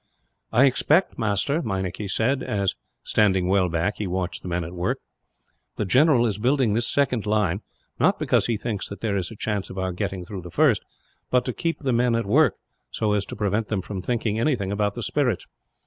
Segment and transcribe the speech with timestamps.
[0.51, 4.97] "I expect, master," Meinik said as, standing well back, he watched the men at work,
[5.75, 7.61] "the general is building this second line,
[7.99, 10.83] not because he thinks that there is a chance of our getting through the first,
[11.29, 12.55] but to keep the men at work,
[12.89, 15.45] so as to prevent them from thinking anything about the spirits.